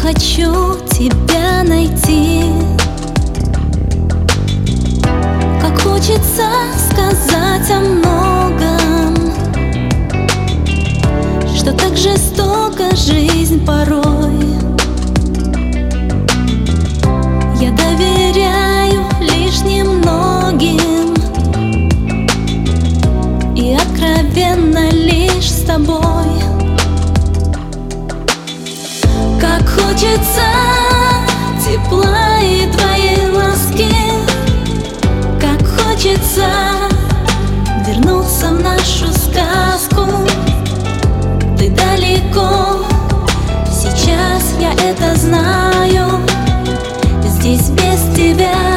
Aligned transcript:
хочу 0.00 0.76
тебя 0.88 1.62
найти. 1.62 2.42
Как 5.60 5.78
хочется 5.82 6.48
сказать 6.88 7.70
о 7.70 7.80
многом 7.80 9.14
Что 11.54 11.72
так 11.72 11.96
жестока 11.96 12.96
жизнь 12.96 13.64
порой. 13.66 14.00
Я 17.60 17.70
доверяю 17.72 19.04
лишь 19.20 19.60
немногим 19.62 21.14
И 23.54 23.74
откровенно 23.74 24.90
лишь 24.90 25.50
с 25.50 25.62
тобой 25.64 26.49
хочется 30.00 30.40
тепла 31.62 32.40
и 32.40 32.66
твоей 32.72 33.30
ласки. 33.36 33.86
Как 35.38 35.60
хочется 35.66 36.46
вернуться 37.86 38.48
в 38.48 38.62
нашу 38.62 39.12
сказку. 39.12 40.06
Ты 41.58 41.68
далеко, 41.70 42.86
сейчас 43.70 44.54
я 44.58 44.72
это 44.72 45.14
знаю. 45.16 46.06
Здесь 47.22 47.68
без 47.68 48.16
тебя 48.16 48.69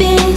been 0.00 0.29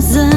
глаза 0.00 0.30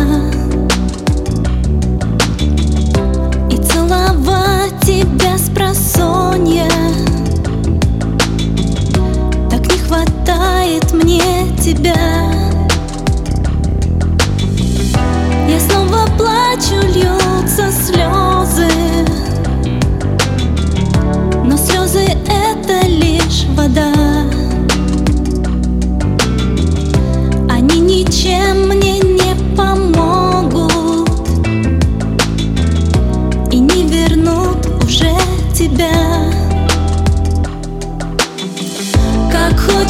И 3.49 3.57
целовать 3.57 4.79
тебя 4.81 5.37
с 5.37 5.49
просонья 5.49 6.69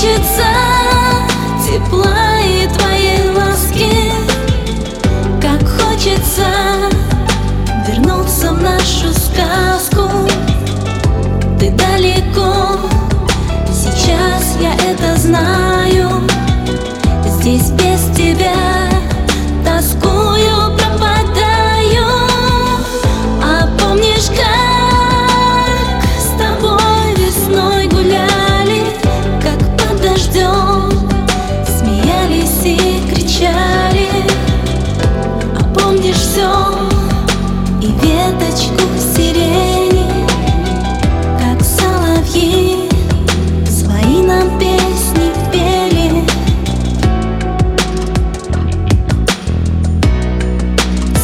хочется 0.04 0.44
тепла 1.66 2.42
и 2.42 2.68
твоей 2.68 3.30
ласки. 3.30 4.12
Как 5.42 5.62
хочется 5.66 6.46
вернуться 7.88 8.52
в 8.52 8.62
нашу 8.62 9.14
сказку. 9.14 10.10
Ты 11.58 11.72
далеко, 11.72 12.80
сейчас 13.72 14.58
я 14.60 14.74
это 14.74 15.16
знаю 15.16 16.33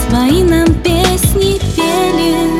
Свои 0.09 0.43
нам 0.43 0.65
песни 0.83 1.59
пели 1.75 2.58